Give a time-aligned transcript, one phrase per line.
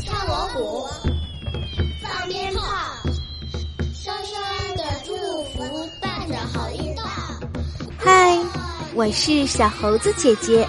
[0.00, 0.86] 敲锣鼓，
[2.02, 2.62] 放鞭炮，
[3.94, 5.14] 声声的祝
[5.54, 7.02] 福伴着好运到。
[7.98, 8.38] 嗨，
[8.94, 10.66] 我是小猴子姐姐。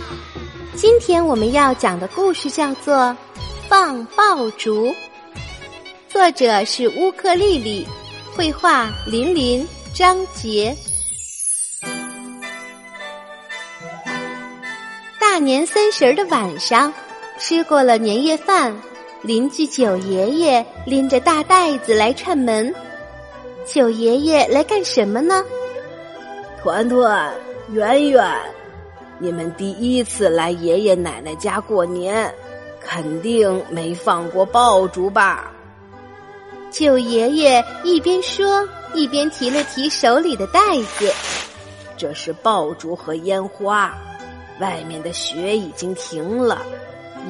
[0.75, 2.95] 今天我们要讲的故事叫做
[3.67, 4.87] 《放爆竹》，
[6.09, 7.87] 作者是乌克丽丽，
[8.35, 10.75] 绘画林林、张杰。
[15.19, 16.93] 大年三十的晚上，
[17.43, 18.73] 吃过了年夜饭，
[19.21, 22.73] 邻居九爷爷拎着大袋子来串门。
[23.65, 25.43] 九爷爷来干什么呢？
[26.61, 27.33] 团团、
[27.73, 28.25] 圆圆，
[29.19, 32.33] 你们第一次来爷爷奶奶家过年，
[32.79, 35.51] 肯定没放过爆竹吧？
[36.71, 40.61] 九爷爷一边说，一边提了提手里的袋
[40.97, 41.13] 子。
[41.97, 43.93] 这是爆竹和烟花。
[44.61, 46.61] 外面的雪已经停了，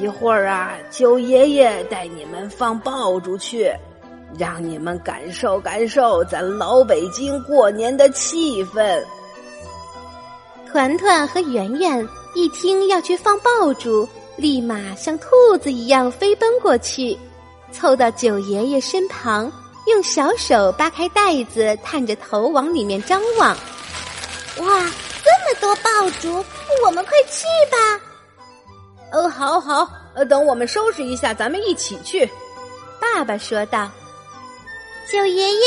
[0.00, 3.72] 一会儿啊，九爷爷带你们放爆竹去，
[4.38, 9.02] 让你们感受感受咱老北京过年的气氛。
[10.70, 15.28] 团团和圆圆一听要去放爆竹，立马像兔
[15.62, 17.16] 子一样飞奔过去，
[17.70, 19.50] 凑到九爷爷身旁，
[19.86, 23.56] 用小手扒开袋子，探着头往里面张望。
[24.58, 24.90] 哇！
[25.24, 26.44] 这么多爆竹，
[26.84, 28.00] 我们快去吧！
[29.14, 32.28] 哦，好好，呃，等我们收拾一下，咱们一起去。
[33.00, 33.88] 爸爸说道
[35.08, 35.60] ：“九爷爷，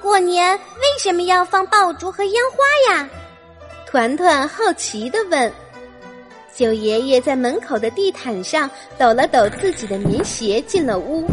[0.00, 3.06] 过年为什么要放爆竹和烟花呀？”
[3.86, 5.52] 团团好奇的问。
[6.54, 11.28] 九爷爷在门口的地毯上抖了抖自己的棉鞋，进了屋。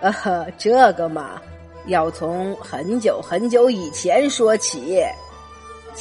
[0.00, 1.40] 呃，这个嘛，
[1.86, 5.02] 要从很久很久以前说起。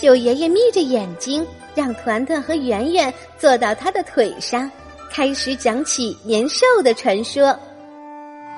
[0.02, 4.70] 九爷爷眯着眼睛，让团团和圆圆坐到他的腿上，
[5.10, 7.58] 开始讲起年兽的传说。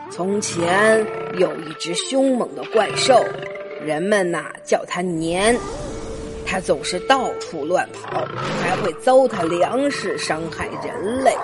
[0.10, 1.06] 从前
[1.38, 3.24] 有一只凶猛的怪兽，
[3.86, 5.56] 人们呐叫它年。
[6.44, 8.26] 它总是到处乱跑，
[8.60, 11.36] 还会糟蹋粮食，伤害人类。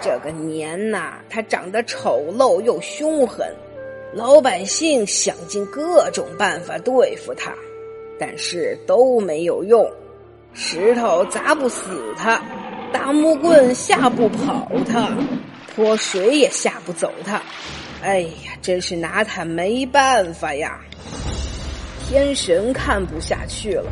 [0.00, 3.54] 这个年呐，它长得丑陋又凶狠，
[4.12, 7.52] 老百姓想尽各种办法对付它。
[8.18, 9.88] 但是都没有用，
[10.52, 12.42] 石头砸不死他，
[12.92, 15.10] 大木棍吓不跑他，
[15.74, 17.40] 泼水也吓不走他。
[18.02, 20.78] 哎呀，真是拿他没办法呀！
[22.08, 23.90] 天神看不下去了，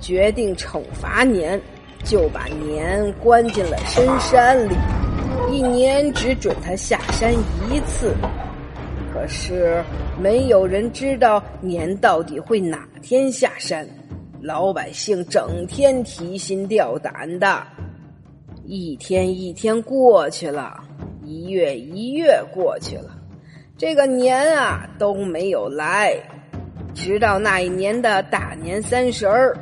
[0.00, 1.60] 决定惩罚年，
[2.04, 4.74] 就把年关进了深山里，
[5.50, 8.14] 一年只准他下山一次。
[9.24, 9.82] 可是
[10.20, 13.88] 没有人知道年到底会哪天下山，
[14.42, 17.66] 老百姓整天提心吊胆的。
[18.66, 20.78] 一天一天过去了，
[21.22, 23.16] 一月一月过去了，
[23.78, 26.14] 这个年啊都没有来。
[26.94, 29.56] 直到那一年的大年三十儿，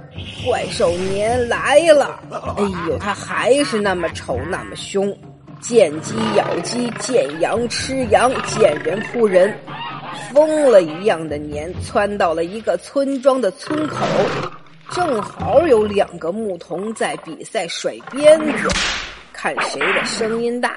[0.44, 2.20] 怪兽年来了。
[2.56, 5.16] 哎呦，他还是那么丑，那么凶。
[5.62, 9.56] 见鸡咬鸡，见羊吃羊，见人扑人，
[10.28, 14.04] 疯了一样的年窜到了一个村庄的村口，
[14.90, 18.68] 正好有两个牧童在比赛甩鞭子，
[19.32, 20.76] 看谁的声音大。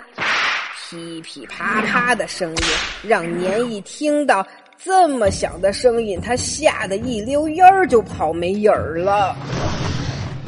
[0.88, 2.64] 噼噼啪啪的声音
[3.02, 4.46] 让年一听到
[4.78, 9.36] 这么响的声音，他吓得一溜烟儿就跑没影儿了。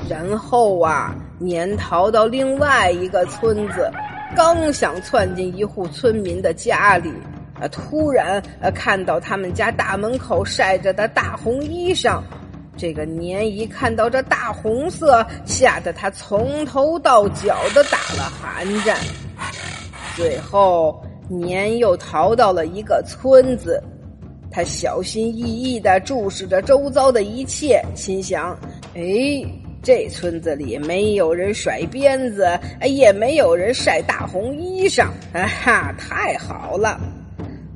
[0.07, 3.91] 然后啊，年逃到另外一个村子。
[4.35, 7.11] 刚想窜进一户村民的家里，
[7.59, 12.21] 啊，突然呃看到他们家大门口晒着的大红衣裳，
[12.75, 18.97] 这个年一看到这大红色，吓得他从头到脚的打了寒战。
[20.15, 23.81] 最后，年又逃到了一个村子，
[24.51, 28.55] 他小心翼翼地注视着周遭的一切，心想：
[28.93, 29.43] 哎。
[29.87, 32.45] 这村子里没有人甩鞭子，
[32.81, 36.99] 也没有人晒大红衣裳，哈哈，太好了！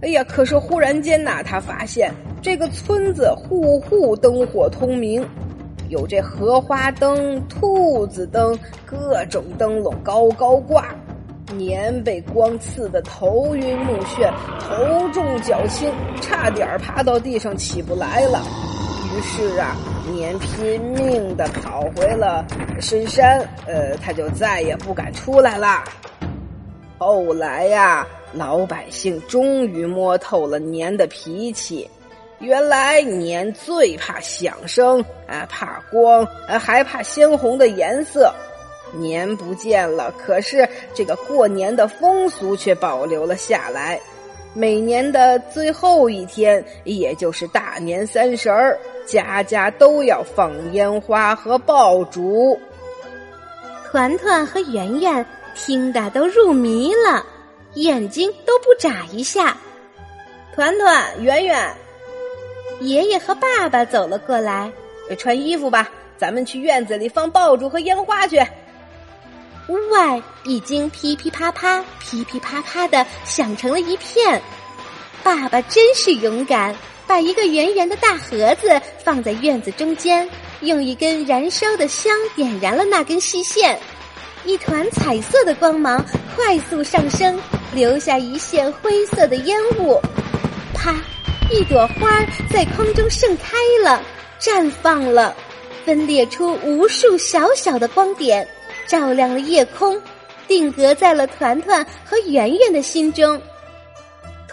[0.01, 2.11] 哎呀，可是忽然间呐，他发现
[2.41, 5.25] 这个村子户户灯火通明，
[5.87, 10.93] 有这荷花灯、兔子灯，各种灯笼高高挂。
[11.55, 14.29] 年被光刺得头晕目眩，
[14.59, 18.43] 头重脚轻，差点趴到地上起不来了。
[19.13, 19.75] 于是啊，
[20.13, 22.45] 年拼命的跑回了
[22.79, 25.83] 深山，呃，他就再也不敢出来了。
[26.97, 31.89] 后来呀，老百姓终于摸透了年的脾气，
[32.39, 38.33] 原来年最怕响声，啊，怕光，呃，还怕鲜红的颜色。
[38.93, 43.99] 年不见了，可是这个过年的风俗却保留了下来。
[44.53, 48.77] 每年的最后一天，也就是大年三十儿，
[49.11, 52.57] 家家都要放烟花和爆竹。
[53.91, 57.25] 团团和圆圆听得都入迷了，
[57.73, 59.57] 眼睛都不眨一下。
[60.55, 61.75] 团团、圆圆，
[62.79, 64.71] 爷爷和爸爸走了过来，
[65.17, 68.41] 穿衣服吧，咱们去院子里放爆竹和烟花去。
[69.67, 74.41] 屋外已经噼噼啪啪、噼噼啪啪的响成了一片。
[75.23, 76.75] 爸爸真是勇敢，
[77.11, 80.25] 把一个圆圆的大盒子放在院子中间，
[80.61, 83.77] 用一根燃烧的香点燃了那根细线，
[84.45, 87.37] 一团彩色的光芒快速上升，
[87.73, 89.99] 留下一线灰色的烟雾。
[90.73, 90.95] 啪，
[91.51, 94.01] 一朵花在空中盛开了，
[94.39, 95.35] 绽放了，
[95.83, 98.47] 分裂出无数小小的光点。
[98.87, 100.01] 照亮了夜空，
[100.47, 103.37] 定格在了团团和圆圆的心中。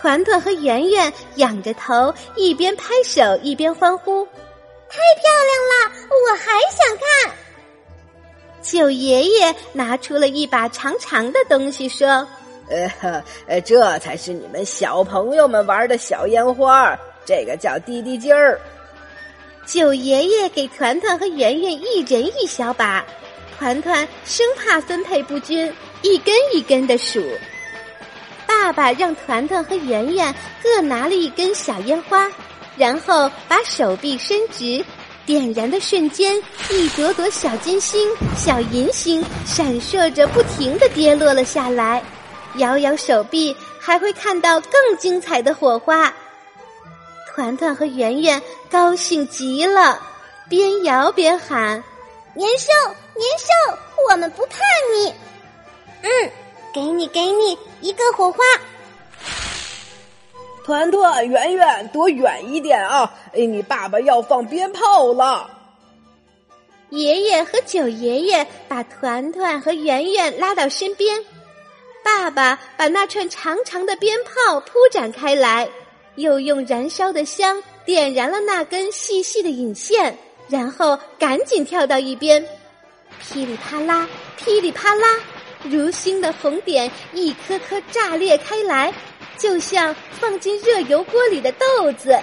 [0.00, 4.24] 团团和圆圆仰着头，一边拍手一边欢呼
[4.88, 5.92] ：“太漂亮了！
[6.08, 7.34] 我还想看。”
[8.62, 12.26] 九爷爷拿出了一把长长的东西，说
[12.70, 18.60] ：“呃，呃，这才是你们小朋友们玩的小烟花，这个叫滴滴尖儿。”
[19.66, 23.04] 九爷爷给团团和圆圆一人一小把。
[23.58, 27.20] 团团生怕分配不均，一根一根的数。
[28.48, 32.26] 爸爸让团团和圆圆各拿了一根小烟花，
[32.78, 34.82] 然后把手臂伸直，
[35.26, 42.02] 点燃的瞬间，一朵朵小金星、小银星闪烁着，不停的跌落了下来。
[42.54, 46.12] 摇摇手臂，还会看到更精彩的火花。
[47.34, 50.00] 团团和圆圆高兴极了，
[50.48, 51.84] 边摇边喊。
[52.34, 52.66] 年兽，
[53.14, 53.78] 年兽，
[54.10, 54.56] 我们不怕
[54.96, 55.12] 你。
[56.02, 56.30] 嗯，
[56.72, 58.38] 给你，给你一个火花。
[60.64, 63.14] 团团，圆圆，躲远一点啊！
[63.32, 65.50] 哎，你爸爸要放鞭炮了。
[66.90, 71.24] 爷爷和九爷爷把团团和圆圆拉到身边，
[72.04, 75.68] 爸爸把那串长长的鞭炮铺展开来，
[76.16, 80.16] 又用燃烧的香点燃了那根细细的引线。
[80.48, 82.42] 然后赶紧跳到一边，
[83.20, 84.08] 噼里啪啦，
[84.38, 85.06] 噼里啪啦，
[85.64, 88.92] 如星的红点一颗颗炸裂开来，
[89.36, 92.18] 就像放进热油锅里的豆子。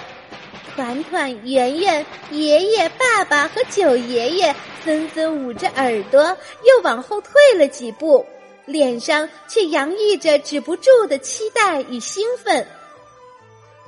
[0.76, 4.54] 团团、圆圆、爷爷、爸爸和九爷爷
[4.84, 8.26] 纷纷捂着耳朵，又往后退了几步，
[8.66, 12.68] 脸上却洋溢着止不住的期待与兴奋。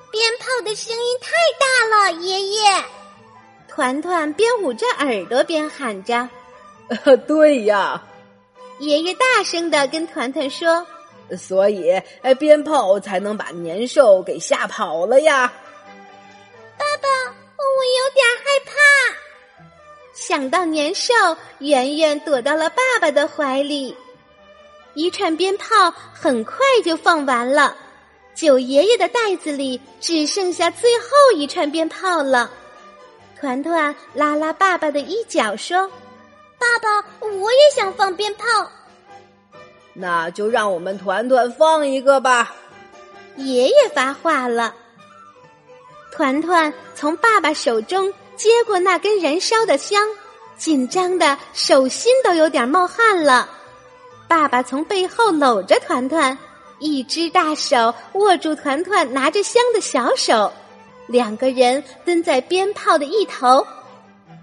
[0.10, 2.62] 鞭炮的声音太大了，爷爷。
[3.68, 6.30] 团团边捂着耳朵边喊着
[7.28, 8.02] ：“对呀！”
[8.80, 10.86] 爷爷大声的跟团团说
[11.38, 11.92] ：“所以，
[12.22, 15.48] 哎鞭炮才能把年兽给吓跑了呀。”
[16.78, 17.08] 爸爸，
[17.58, 17.66] 我
[17.98, 18.72] 有点害怕。
[20.14, 21.14] 想到年兽，
[21.60, 23.96] 圆圆躲到了爸爸的怀里。
[24.94, 27.76] 一串鞭炮很快就放完了，
[28.34, 32.50] 九爷爷的袋子里只剩下最后一串鞭炮了。
[33.40, 35.92] 团团拉拉爸爸的衣角说
[36.60, 38.44] ：“爸爸，我也想放鞭炮。”
[39.94, 42.56] 那就让我们团团放一个吧。
[43.36, 44.74] 爷爷发话了。
[46.12, 50.02] 团团从爸爸手中接过那根燃烧的香，
[50.58, 53.50] 紧张的手心都有点冒汗了。
[54.28, 56.38] 爸爸从背后搂着团团，
[56.80, 60.52] 一只大手握住团团拿着香的小手。
[61.08, 63.66] 两个人蹲在鞭炮的一头，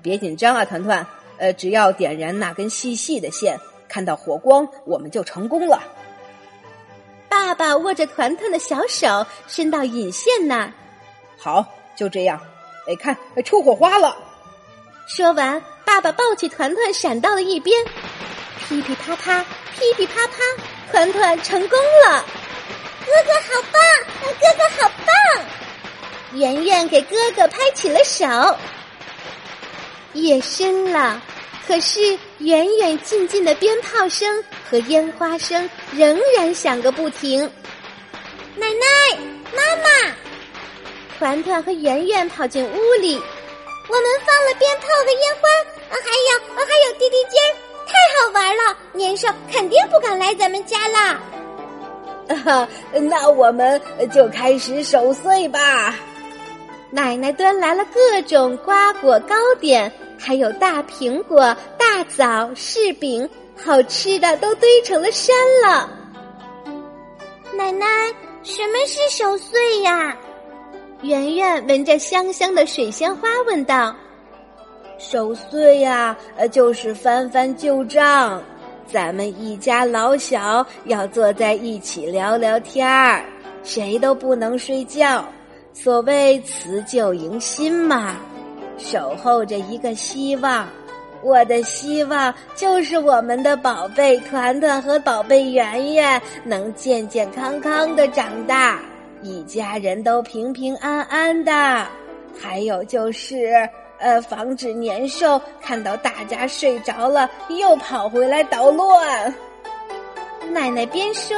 [0.03, 1.07] 别紧张啊，团团。
[1.39, 5.83] 呃，只要点燃那根细细的线，看到火光，我们就成功了。
[7.29, 10.73] 爸爸握着团团的小手伸到引线那儿，
[11.37, 11.65] 好，
[11.97, 12.41] 就这样。
[12.87, 14.17] 哎，看，出火花了。
[15.09, 17.85] 说完，爸爸抱起团团闪到了一边，
[18.59, 19.45] 噼噼啪啪，
[19.77, 20.37] 噼噼啪啪，
[20.91, 22.25] 团团成功了。
[23.05, 23.83] 哥哥好棒，
[24.41, 25.45] 哥哥好棒。
[26.33, 28.25] 圆圆给哥哥拍起了手。
[30.15, 31.21] 夜深了，
[31.67, 37.41] 可是远远近近的鞭炮声和烟花声仍然响个不停。
[38.57, 39.19] 奶奶、
[39.53, 40.15] 妈妈，
[41.19, 43.21] 团团和圆圆跑进屋里。
[43.87, 45.49] 我们放了鞭炮和烟花，
[45.91, 45.99] 还
[46.31, 47.53] 有还有滴滴尖儿，
[47.85, 48.77] 太好玩了！
[48.93, 51.21] 年兽肯定不敢来咱们家啦。
[52.93, 53.79] 那我们
[54.11, 55.95] 就开始守岁吧。
[56.91, 59.93] 奶奶端来了各种瓜果糕点，
[60.25, 65.91] 还有大苹果、大枣、柿饼，好吃的都堆成了山了。
[67.55, 67.87] 奶奶，
[68.43, 70.17] 什么是守岁呀？
[71.03, 73.95] 圆圆闻着香香的水仙花问道
[74.97, 78.43] ：“守岁呀，呃，就是翻翻旧账。
[78.91, 83.23] 咱们一家老小要坐在一起聊聊天儿，
[83.63, 85.23] 谁都不能睡觉。
[85.75, 88.17] 所谓辞旧迎新嘛，
[88.79, 90.69] 守候着一个希望。
[91.23, 98.79] 我的希望就是我们的宝贝团团和宝贝圆圆能健健康康的长大。”
[99.23, 101.87] 一家人都平平安安的，
[102.39, 103.67] 还有就是，
[103.99, 109.35] 呃，防止年兽看到大家睡着了又跑回来捣乱。
[110.53, 111.35] 奶奶边说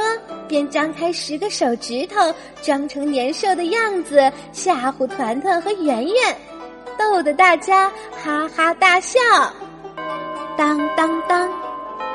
[0.49, 2.15] 边张开十个手指头，
[2.61, 6.15] 装成年兽的样子吓唬团团和圆圆，
[6.97, 9.19] 逗得大家哈哈大笑。
[10.57, 11.49] 当当当，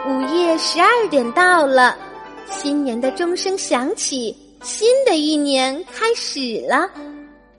[0.06, 1.96] 午夜十二点到了，
[2.50, 4.36] 新年的钟声响起。
[4.62, 6.88] 新的一年开始了，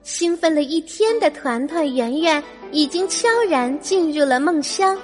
[0.02, 4.96] 兴奋了一天的团团圆圆已经悄然进入了梦乡。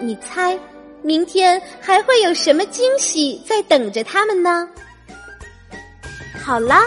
[0.00, 0.58] 你猜，
[1.02, 4.66] 明天还会有什么惊喜在等着他们呢？
[6.42, 6.82] 好啦，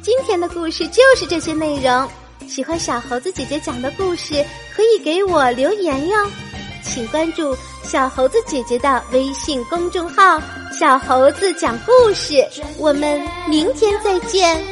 [0.00, 2.08] 今天的故事就是这些内容。
[2.52, 4.44] 喜欢小猴子姐姐讲的故事，
[4.76, 6.16] 可以给我留言哟。
[6.82, 10.38] 请关注小猴子姐姐的微信公众号
[10.78, 14.62] “小猴子讲故事”，我们明天再见。